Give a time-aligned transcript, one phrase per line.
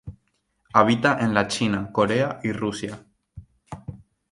[0.73, 3.05] Habita en la China, Corea y Rusia.